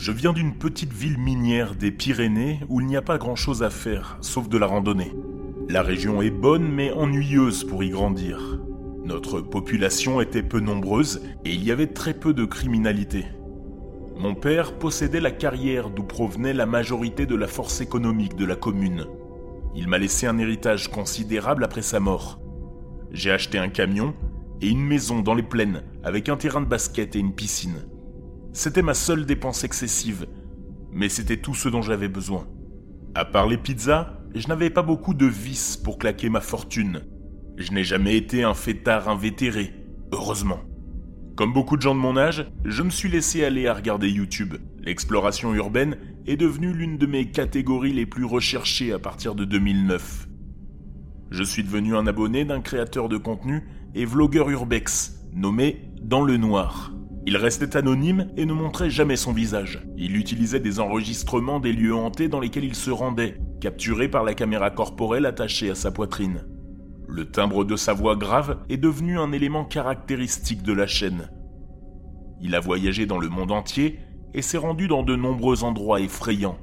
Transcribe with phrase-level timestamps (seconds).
[0.00, 3.68] Je viens d'une petite ville minière des Pyrénées où il n'y a pas grand-chose à
[3.68, 5.12] faire, sauf de la randonnée.
[5.68, 8.62] La région est bonne mais ennuyeuse pour y grandir.
[9.04, 13.26] Notre population était peu nombreuse et il y avait très peu de criminalité.
[14.16, 18.56] Mon père possédait la carrière d'où provenait la majorité de la force économique de la
[18.56, 19.04] commune.
[19.74, 22.40] Il m'a laissé un héritage considérable après sa mort.
[23.10, 24.14] J'ai acheté un camion
[24.62, 27.84] et une maison dans les plaines avec un terrain de basket et une piscine.
[28.52, 30.26] C'était ma seule dépense excessive,
[30.92, 32.48] mais c'était tout ce dont j'avais besoin.
[33.14, 37.02] À part les pizzas, je n'avais pas beaucoup de vices pour claquer ma fortune.
[37.56, 39.72] Je n'ai jamais été un fêtard invétéré,
[40.12, 40.60] heureusement.
[41.36, 44.56] Comme beaucoup de gens de mon âge, je me suis laissé aller à regarder YouTube.
[44.80, 50.28] L'exploration urbaine est devenue l'une de mes catégories les plus recherchées à partir de 2009.
[51.30, 53.62] Je suis devenu un abonné d'un créateur de contenu
[53.94, 56.92] et vlogueur urbex, nommé Dans le Noir.
[57.30, 59.86] Il restait anonyme et ne montrait jamais son visage.
[59.96, 64.34] Il utilisait des enregistrements des lieux hantés dans lesquels il se rendait, capturés par la
[64.34, 66.44] caméra corporelle attachée à sa poitrine.
[67.06, 71.30] Le timbre de sa voix grave est devenu un élément caractéristique de la chaîne.
[72.40, 74.00] Il a voyagé dans le monde entier
[74.34, 76.58] et s'est rendu dans de nombreux endroits effrayants.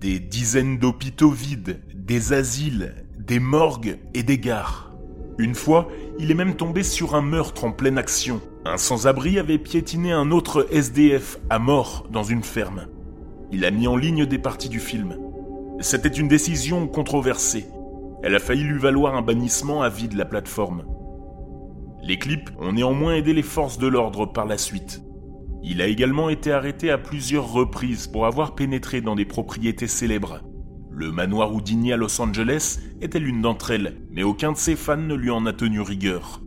[0.00, 4.92] Des dizaines d'hôpitaux vides, des asiles, des morgues et des gares.
[5.38, 8.40] Une fois, il est même tombé sur un meurtre en pleine action.
[8.64, 12.86] Un sans-abri avait piétiné un autre SDF à mort dans une ferme.
[13.50, 15.16] Il a mis en ligne des parties du film.
[15.80, 17.66] C'était une décision controversée.
[18.22, 20.84] Elle a failli lui valoir un bannissement à vie de la plateforme.
[22.02, 25.02] Les clips ont néanmoins aidé les forces de l'ordre par la suite.
[25.62, 30.42] Il a également été arrêté à plusieurs reprises pour avoir pénétré dans des propriétés célèbres,
[30.96, 34.96] le manoir Houdini à Los Angeles était l'une d'entre elles, mais aucun de ses fans
[34.96, 36.40] ne lui en a tenu rigueur.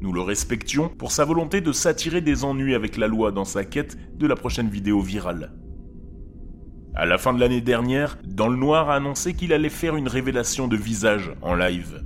[0.00, 3.64] Nous le respections pour sa volonté de s'attirer des ennuis avec la loi dans sa
[3.64, 5.52] quête de la prochaine vidéo virale.
[6.94, 10.08] À la fin de l'année dernière, Dans le Noir a annoncé qu'il allait faire une
[10.08, 12.02] révélation de visage en live.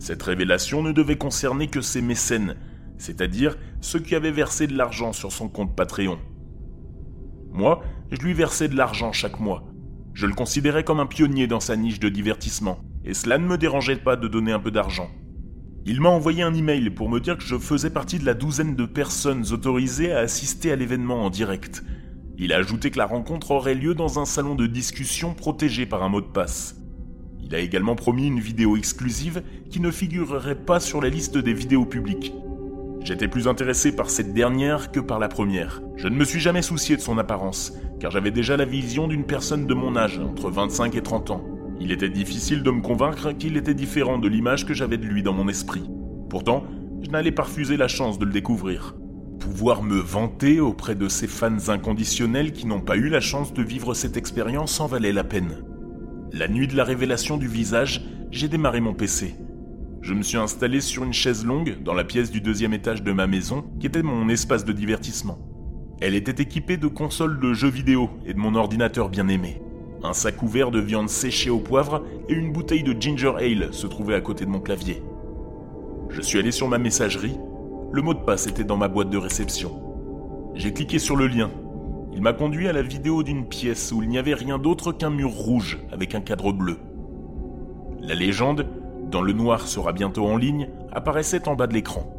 [0.00, 2.56] Cette révélation ne devait concerner que ses mécènes,
[2.98, 6.18] c'est-à-dire ceux qui avaient versé de l'argent sur son compte Patreon.
[7.52, 9.64] Moi, je lui versais de l'argent chaque mois,
[10.14, 13.58] je le considérais comme un pionnier dans sa niche de divertissement, et cela ne me
[13.58, 15.10] dérangeait pas de donner un peu d'argent.
[15.86, 18.76] Il m'a envoyé un email pour me dire que je faisais partie de la douzaine
[18.76, 21.84] de personnes autorisées à assister à l'événement en direct.
[22.38, 26.02] Il a ajouté que la rencontre aurait lieu dans un salon de discussion protégé par
[26.02, 26.76] un mot de passe.
[27.42, 31.52] Il a également promis une vidéo exclusive qui ne figurerait pas sur la liste des
[31.52, 32.32] vidéos publiques.
[33.02, 35.82] J'étais plus intéressé par cette dernière que par la première.
[35.96, 39.24] Je ne me suis jamais soucié de son apparence, car j'avais déjà la vision d'une
[39.24, 41.42] personne de mon âge, entre 25 et 30 ans.
[41.80, 45.22] Il était difficile de me convaincre qu'il était différent de l'image que j'avais de lui
[45.22, 45.88] dans mon esprit.
[46.28, 46.64] Pourtant,
[47.00, 48.94] je n'allais pas refuser la chance de le découvrir.
[49.40, 53.62] Pouvoir me vanter auprès de ces fans inconditionnels qui n'ont pas eu la chance de
[53.62, 55.64] vivre cette expérience en valait la peine.
[56.30, 59.34] La nuit de la révélation du visage, j'ai démarré mon PC.
[60.02, 63.12] Je me suis installé sur une chaise longue dans la pièce du deuxième étage de
[63.12, 65.53] ma maison, qui était mon espace de divertissement.
[66.06, 69.62] Elle était équipée de consoles de jeux vidéo et de mon ordinateur bien aimé.
[70.02, 73.86] Un sac ouvert de viande séchée au poivre et une bouteille de ginger ale se
[73.86, 75.02] trouvaient à côté de mon clavier.
[76.10, 77.38] Je suis allé sur ma messagerie.
[77.90, 79.80] Le mot de passe était dans ma boîte de réception.
[80.54, 81.50] J'ai cliqué sur le lien.
[82.12, 85.08] Il m'a conduit à la vidéo d'une pièce où il n'y avait rien d'autre qu'un
[85.08, 86.76] mur rouge avec un cadre bleu.
[88.02, 88.66] La légende
[89.10, 92.12] dans le noir sera bientôt en ligne, apparaissait en bas de l'écran.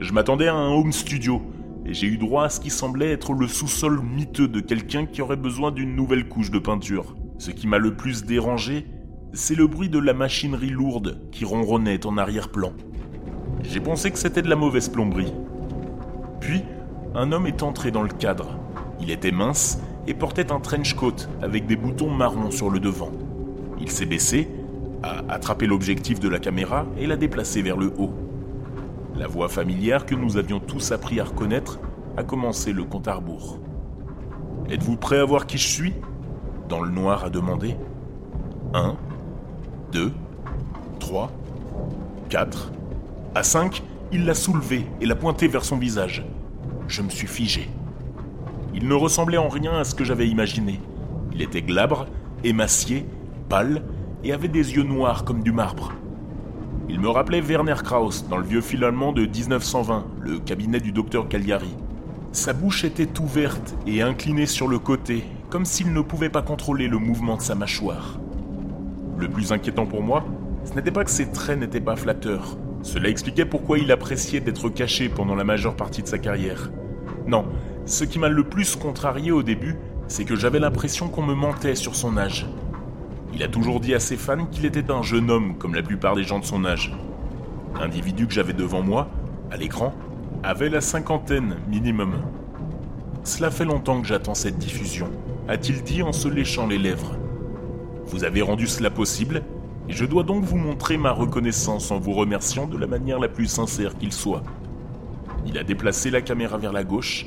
[0.00, 1.42] Je m'attendais à un home studio,
[1.86, 5.22] et j'ai eu droit à ce qui semblait être le sous-sol miteux de quelqu'un qui
[5.22, 7.14] aurait besoin d'une nouvelle couche de peinture.
[7.38, 8.86] Ce qui m'a le plus dérangé,
[9.32, 12.72] c'est le bruit de la machinerie lourde qui ronronnait en arrière-plan.
[13.62, 15.32] J'ai pensé que c'était de la mauvaise plomberie.
[16.40, 16.62] Puis,
[17.14, 18.58] un homme est entré dans le cadre.
[19.00, 23.12] Il était mince et portait un trench coat avec des boutons marrons sur le devant.
[23.80, 24.48] Il s'est baissé
[25.02, 28.12] a attrapé l'objectif de la caméra et l'a déplacé vers le haut.
[29.18, 31.80] La voix familière que nous avions tous appris à reconnaître
[32.16, 33.58] a commencé le compte à rebours.
[34.70, 35.94] Êtes-vous prêt à voir qui je suis?
[36.68, 37.74] Dans le noir a demandé.
[38.74, 38.96] Un,
[39.90, 40.12] deux,
[41.00, 41.32] trois,
[42.28, 42.70] quatre.
[43.34, 43.82] À cinq,
[44.12, 46.24] il l'a soulevé et l'a pointé vers son visage.
[46.86, 47.68] Je me suis figé.
[48.72, 50.80] Il ne ressemblait en rien à ce que j'avais imaginé.
[51.32, 52.06] Il était glabre,
[52.44, 53.04] émacié,
[53.48, 53.82] pâle
[54.22, 55.92] et avait des yeux noirs comme du marbre.
[56.90, 60.90] Il me rappelait Werner Krauss dans le vieux film allemand de 1920, le cabinet du
[60.90, 61.74] docteur Cagliari.
[62.32, 66.88] Sa bouche était ouverte et inclinée sur le côté, comme s'il ne pouvait pas contrôler
[66.88, 68.18] le mouvement de sa mâchoire.
[69.18, 70.24] Le plus inquiétant pour moi,
[70.64, 72.56] ce n'était pas que ses traits n'étaient pas flatteurs.
[72.82, 76.70] Cela expliquait pourquoi il appréciait d'être caché pendant la majeure partie de sa carrière.
[77.26, 77.44] Non,
[77.84, 79.76] Ce qui m'a le plus contrarié au début,
[80.08, 82.46] c'est que j'avais l'impression qu'on me mentait sur son âge.
[83.38, 86.16] Il a toujours dit à ses fans qu'il était un jeune homme, comme la plupart
[86.16, 86.92] des gens de son âge.
[87.80, 89.06] L'individu que j'avais devant moi,
[89.52, 89.94] à l'écran,
[90.42, 92.14] avait la cinquantaine minimum.
[93.22, 95.08] Cela fait longtemps que j'attends cette diffusion,
[95.46, 97.14] a-t-il dit en se léchant les lèvres.
[98.06, 99.44] Vous avez rendu cela possible,
[99.88, 103.28] et je dois donc vous montrer ma reconnaissance en vous remerciant de la manière la
[103.28, 104.42] plus sincère qu'il soit.
[105.46, 107.26] Il a déplacé la caméra vers la gauche,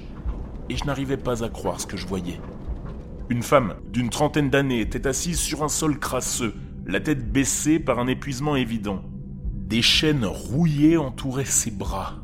[0.67, 2.41] et je n'arrivais pas à croire ce que je voyais.
[3.31, 6.53] Une femme d'une trentaine d'années était assise sur un sol crasseux,
[6.85, 9.03] la tête baissée par un épuisement évident.
[9.69, 12.15] Des chaînes rouillées entouraient ses bras.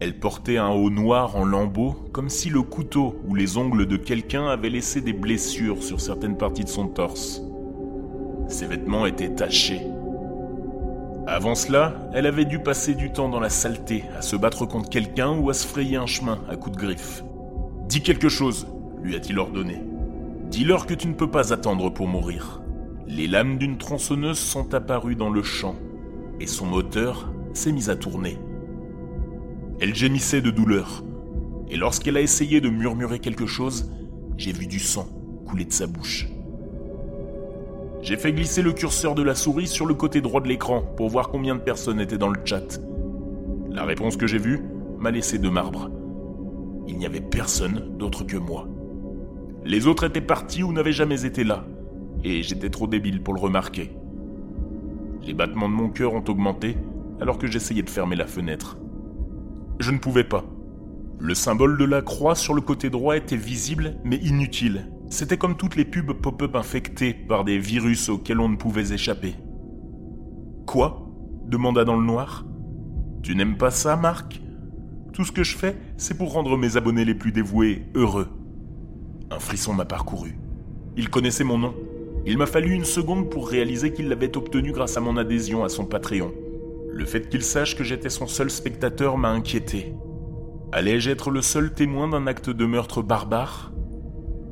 [0.00, 3.98] Elle portait un haut noir en lambeaux, comme si le couteau ou les ongles de
[3.98, 7.42] quelqu'un avaient laissé des blessures sur certaines parties de son torse.
[8.48, 9.82] Ses vêtements étaient tachés.
[11.26, 14.88] Avant cela, elle avait dû passer du temps dans la saleté, à se battre contre
[14.88, 17.22] quelqu'un ou à se frayer un chemin à coups de griffes.
[17.86, 18.66] Dis quelque chose,
[19.02, 19.82] lui a-t-il ordonné.
[20.50, 22.62] Dis-leur que tu ne peux pas attendre pour mourir.
[23.06, 25.76] Les lames d'une tronçonneuse sont apparues dans le champ,
[26.40, 28.38] et son moteur s'est mis à tourner.
[29.80, 31.04] Elle gémissait de douleur,
[31.68, 33.90] et lorsqu'elle a essayé de murmurer quelque chose,
[34.36, 35.08] j'ai vu du sang
[35.46, 36.28] couler de sa bouche.
[38.02, 41.08] J'ai fait glisser le curseur de la souris sur le côté droit de l'écran pour
[41.08, 42.80] voir combien de personnes étaient dans le chat.
[43.70, 44.62] La réponse que j'ai vue
[44.98, 45.90] m'a laissé de marbre.
[46.86, 48.68] Il n'y avait personne d'autre que moi.
[49.64, 51.64] Les autres étaient partis ou n'avaient jamais été là,
[52.22, 53.92] et j'étais trop débile pour le remarquer.
[55.22, 56.76] Les battements de mon cœur ont augmenté
[57.20, 58.76] alors que j'essayais de fermer la fenêtre.
[59.80, 60.44] Je ne pouvais pas.
[61.18, 64.90] Le symbole de la croix sur le côté droit était visible mais inutile.
[65.08, 69.34] C'était comme toutes les pubs pop-up infectées par des virus auxquels on ne pouvait échapper.
[70.66, 71.00] Quoi?
[71.46, 72.44] demanda dans le noir.
[73.22, 74.42] Tu n'aimes pas ça, Marc?
[75.12, 78.28] Tout ce que je fais, c'est pour rendre mes abonnés les plus dévoués heureux.
[79.34, 80.38] Un frisson m'a parcouru.
[80.96, 81.74] Il connaissait mon nom.
[82.24, 85.68] Il m'a fallu une seconde pour réaliser qu'il l'avait obtenu grâce à mon adhésion à
[85.68, 86.32] son Patreon.
[86.92, 89.92] Le fait qu'il sache que j'étais son seul spectateur m'a inquiété.
[90.70, 93.72] Allais-je être le seul témoin d'un acte de meurtre barbare?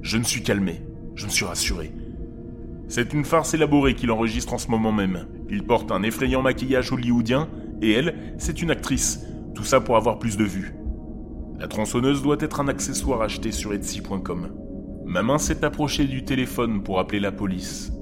[0.01, 0.83] Je me suis calmé,
[1.15, 1.93] je me suis rassuré.
[2.89, 5.29] C'est une farce élaborée qu'il enregistre en ce moment même.
[5.49, 7.49] Il porte un effrayant maquillage hollywoodien,
[7.81, 9.21] et elle, c'est une actrice.
[9.55, 10.75] Tout ça pour avoir plus de vues.
[11.61, 14.49] La tronçonneuse doit être un accessoire acheté sur Etsy.com.
[15.13, 17.93] Ma main s'est approchée du téléphone pour appeler la police.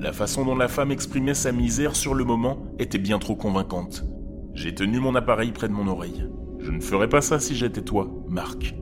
[0.00, 4.04] La façon dont la femme exprimait sa misère sur le moment était bien trop convaincante.
[4.52, 6.26] J'ai tenu mon appareil près de mon oreille.
[6.58, 8.74] Je ne ferais pas ça si j'étais toi, Marc.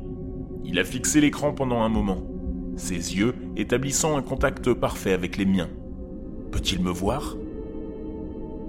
[0.65, 2.23] Il a fixé l'écran pendant un moment,
[2.75, 5.69] ses yeux établissant un contact parfait avec les miens.
[6.53, 7.37] Peut-il me voir?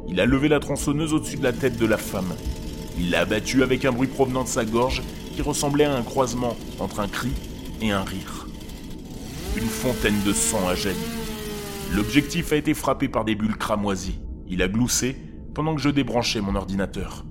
[0.10, 2.34] Il a levé la tronçonneuse au-dessus de la tête de la femme.
[3.00, 5.04] Il l'a abattue avec un bruit provenant de sa gorge
[5.34, 7.32] qui ressemblait à un croisement entre un cri
[7.82, 8.46] et un rire
[9.58, 10.98] une fontaine de sang a jailli.
[11.94, 14.20] L'objectif a été frappé par des bulles cramoisies.
[14.48, 15.16] Il a gloussé
[15.54, 17.26] pendant que je débranchais mon ordinateur.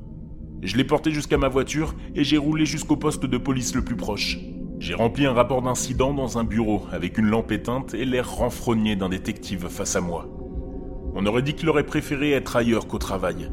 [0.63, 3.97] Je l'ai porté jusqu'à ma voiture et j'ai roulé jusqu'au poste de police le plus
[3.97, 4.39] proche.
[4.79, 8.97] J'ai rempli un rapport d'incident dans un bureau avec une lampe éteinte et l'air renfrogné
[8.97, 10.27] d'un détective face à moi.
[11.15, 13.51] On aurait dit qu'il aurait préféré être ailleurs qu'au travail.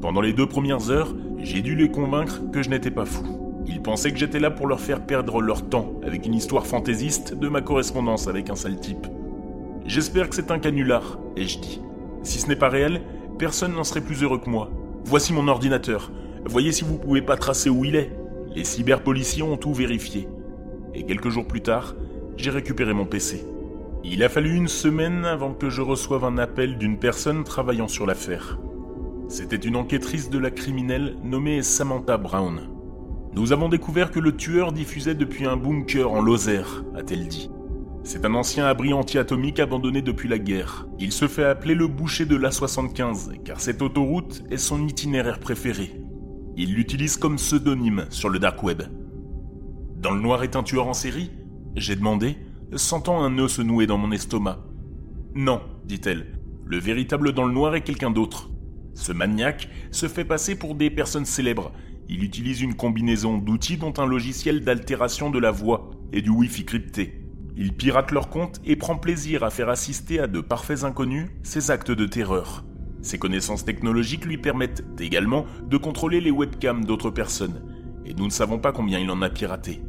[0.00, 3.47] Pendant les deux premières heures, j'ai dû les convaincre que je n'étais pas fou.
[3.68, 7.34] Ils pensaient que j'étais là pour leur faire perdre leur temps avec une histoire fantaisiste
[7.34, 9.06] de ma correspondance avec un sale type.
[9.84, 11.80] J'espère que c'est un canular, ai-je dit.
[12.22, 13.02] Si ce n'est pas réel,
[13.38, 14.70] personne n'en serait plus heureux que moi.
[15.04, 16.10] Voici mon ordinateur.
[16.46, 18.10] Voyez si vous pouvez pas tracer où il est.
[18.54, 20.28] Les cyberpoliciers ont tout vérifié.
[20.94, 21.94] Et quelques jours plus tard,
[22.38, 23.44] j'ai récupéré mon PC.
[24.02, 28.06] Il a fallu une semaine avant que je reçoive un appel d'une personne travaillant sur
[28.06, 28.58] l'affaire.
[29.28, 32.77] C'était une enquêtrice de la criminelle nommée Samantha Brown.
[33.34, 37.50] Nous avons découvert que le tueur diffusait depuis un bunker en Lozère, a-t-elle dit.
[38.02, 40.86] C'est un ancien abri anti-atomique abandonné depuis la guerre.
[40.98, 46.00] Il se fait appeler le boucher de l'A75, car cette autoroute est son itinéraire préféré.
[46.56, 48.82] Il l'utilise comme pseudonyme sur le dark web.
[49.96, 51.30] Dans le noir est un tueur en série?
[51.76, 52.38] J'ai demandé,
[52.76, 54.58] sentant un nœud se nouer dans mon estomac.
[55.34, 56.38] Non, dit-elle.
[56.64, 58.50] Le véritable dans le noir est quelqu'un d'autre.
[58.94, 61.72] Ce maniaque se fait passer pour des personnes célèbres
[62.08, 66.64] il utilise une combinaison d'outils dont un logiciel d'altération de la voix et du Wi-Fi
[66.64, 67.20] crypté.
[67.56, 71.70] Il pirate leur compte et prend plaisir à faire assister à de parfaits inconnus ses
[71.70, 72.64] actes de terreur.
[73.02, 77.62] Ses connaissances technologiques lui permettent également de contrôler les webcams d'autres personnes,
[78.04, 79.82] et nous ne savons pas combien il en a piraté.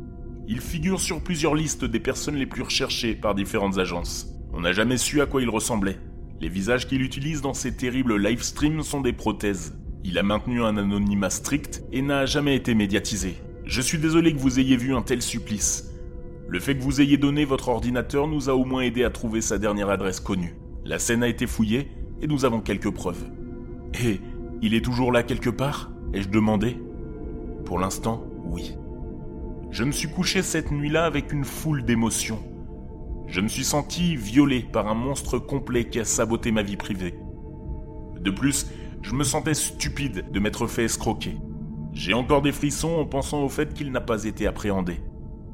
[0.47, 4.27] Il figure sur plusieurs listes des personnes les plus recherchées par différentes agences.
[4.51, 5.99] On n'a jamais su à quoi il ressemblait.
[6.41, 9.77] Les visages qu'il utilise dans ses terribles live streams sont des prothèses.
[10.03, 13.35] Il a maintenu un anonymat strict et n'a jamais été médiatisé.
[13.65, 15.93] Je suis désolé que vous ayez vu un tel supplice.
[16.47, 19.41] Le fait que vous ayez donné votre ordinateur nous a au moins aidé à trouver
[19.41, 20.55] sa dernière adresse connue.
[20.85, 21.91] La scène a été fouillée
[22.21, 23.29] et nous avons quelques preuves.
[24.03, 24.19] Et
[24.61, 25.91] il est toujours là quelque part?
[26.13, 26.77] Ai-je demandé?
[27.65, 28.75] Pour l'instant, oui.
[29.69, 32.39] Je me suis couché cette nuit-là avec une foule d'émotions.
[33.27, 37.13] Je me suis senti violé par un monstre complet qui a saboté ma vie privée.
[38.19, 38.65] De plus,
[39.01, 41.37] je me sentais stupide de m'être fait escroquer.
[41.93, 45.01] J'ai encore des frissons en pensant au fait qu'il n'a pas été appréhendé.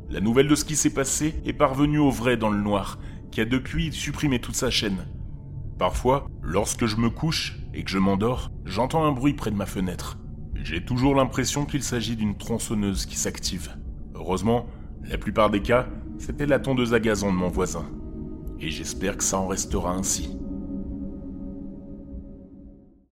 [0.09, 2.99] La nouvelle de ce qui s'est passé est parvenue au vrai dans le noir,
[3.31, 5.07] qui a depuis supprimé toute sa chaîne.
[5.77, 9.65] Parfois, lorsque je me couche et que je m'endors, j'entends un bruit près de ma
[9.65, 10.17] fenêtre.
[10.55, 13.75] J'ai toujours l'impression qu'il s'agit d'une tronçonneuse qui s'active.
[14.15, 14.67] Heureusement,
[15.03, 15.87] la plupart des cas,
[16.17, 17.85] c'était la tondeuse à gazon de mon voisin.
[18.59, 20.37] Et j'espère que ça en restera ainsi.